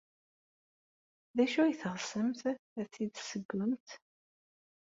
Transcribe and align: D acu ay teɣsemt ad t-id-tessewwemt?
D 1.35 1.37
acu 1.43 1.59
ay 1.61 1.75
teɣsemt 1.81 2.41
ad 2.81 2.87
t-id-tessewwemt? 2.93 3.89